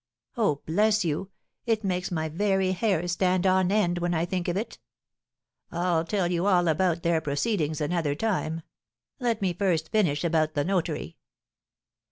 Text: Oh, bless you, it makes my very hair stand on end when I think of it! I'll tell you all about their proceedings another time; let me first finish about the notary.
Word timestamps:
Oh, 0.35 0.61
bless 0.65 1.05
you, 1.05 1.29
it 1.67 1.83
makes 1.83 2.09
my 2.09 2.27
very 2.27 2.71
hair 2.71 3.07
stand 3.07 3.45
on 3.45 3.71
end 3.71 3.99
when 3.99 4.15
I 4.15 4.25
think 4.25 4.47
of 4.47 4.57
it! 4.57 4.79
I'll 5.71 6.05
tell 6.05 6.31
you 6.31 6.47
all 6.47 6.67
about 6.67 7.03
their 7.03 7.21
proceedings 7.21 7.79
another 7.79 8.15
time; 8.15 8.63
let 9.19 9.43
me 9.43 9.53
first 9.53 9.91
finish 9.91 10.23
about 10.23 10.55
the 10.55 10.63
notary. 10.63 11.17